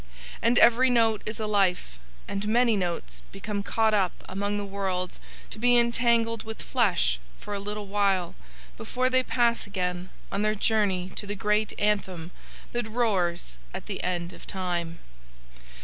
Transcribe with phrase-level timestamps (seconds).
[0.41, 5.19] And every note is a life, and many notes become caught up among the worlds
[5.51, 8.33] to be entangled with flesh for a little while
[8.77, 12.31] before they pass again on their journey to the great Anthem
[12.71, 14.97] that roars at the End of Time.